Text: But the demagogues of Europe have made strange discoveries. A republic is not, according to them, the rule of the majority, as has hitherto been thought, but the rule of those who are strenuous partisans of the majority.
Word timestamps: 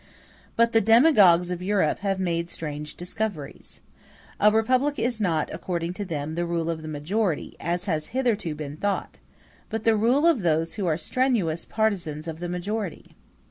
But 0.55 0.71
the 0.71 0.81
demagogues 0.81 1.51
of 1.51 1.61
Europe 1.61 1.99
have 1.99 2.19
made 2.19 2.49
strange 2.49 2.95
discoveries. 2.95 3.81
A 4.39 4.49
republic 4.49 4.97
is 4.97 5.21
not, 5.21 5.51
according 5.53 5.93
to 5.93 6.03
them, 6.05 6.33
the 6.33 6.43
rule 6.47 6.71
of 6.71 6.81
the 6.81 6.87
majority, 6.87 7.55
as 7.59 7.85
has 7.85 8.07
hitherto 8.07 8.55
been 8.55 8.77
thought, 8.77 9.19
but 9.69 9.83
the 9.83 9.95
rule 9.95 10.25
of 10.25 10.39
those 10.41 10.73
who 10.73 10.87
are 10.87 10.97
strenuous 10.97 11.65
partisans 11.65 12.27
of 12.27 12.39
the 12.39 12.49
majority. 12.49 13.15